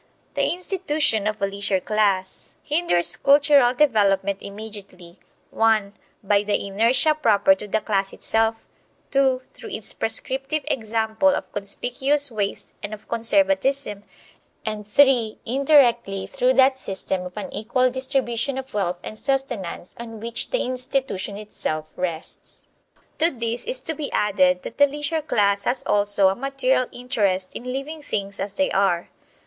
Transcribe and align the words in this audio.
The 0.33 0.51
institution 0.51 1.27
of 1.27 1.39
a 1.39 1.45
leisure 1.45 1.79
class 1.79 2.55
hinders 2.63 3.15
cultural 3.17 3.75
development 3.75 4.39
immediately 4.41 5.19
(1) 5.51 5.93
by 6.23 6.41
the 6.41 6.59
inertia 6.59 7.13
proper 7.13 7.53
to 7.53 7.67
the 7.67 7.81
class 7.81 8.11
itself, 8.11 8.65
(2) 9.11 9.43
through 9.53 9.69
its 9.69 9.93
prescriptive 9.93 10.63
example 10.67 11.29
of 11.29 11.51
conspicuous 11.51 12.31
waste 12.31 12.73
and 12.81 12.95
of 12.95 13.07
conservatism, 13.07 14.03
and 14.65 14.87
(3) 14.87 15.37
indirectly 15.45 16.25
through 16.25 16.53
that 16.53 16.79
system 16.79 17.21
of 17.21 17.37
unequal 17.37 17.91
distribution 17.91 18.57
of 18.57 18.73
wealth 18.73 18.99
and 19.03 19.19
sustenance 19.19 19.95
on 19.99 20.19
which 20.19 20.49
the 20.49 20.63
institution 20.63 21.37
itself 21.37 21.91
rests. 21.95 22.69
To 23.19 23.29
this 23.29 23.63
is 23.65 23.79
to 23.81 23.93
be 23.93 24.11
added 24.11 24.63
that 24.63 24.79
the 24.79 24.87
leisure 24.87 25.21
class 25.21 25.65
has 25.65 25.83
also 25.85 26.29
a 26.29 26.35
material 26.35 26.87
interest 26.91 27.53
in 27.55 27.65
leaving 27.71 28.01
things 28.01 28.39
as 28.39 28.53
they 28.53 28.71
are. 28.71 29.09